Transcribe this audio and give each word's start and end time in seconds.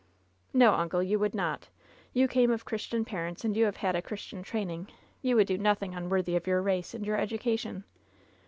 ''"No, 0.55 0.73
uncle, 0.73 1.03
you 1.03 1.19
would 1.19 1.35
not. 1.35 1.69
You 2.11 2.27
came 2.27 2.49
of 2.49 2.65
Christian 2.65 3.05
parents, 3.05 3.45
and 3.45 3.55
you 3.55 3.65
have 3.65 3.77
had 3.77 3.95
a 3.95 4.01
Christian 4.01 4.41
training. 4.41 4.87
You 5.21 5.35
would 5.35 5.45
do 5.45 5.59
nothing 5.59 5.93
unworthy 5.93 6.35
of 6.35 6.47
your 6.47 6.59
race 6.63 6.95
and 6.95 7.05
your 7.05 7.19
edu 7.19 7.39
cation. 7.39 7.83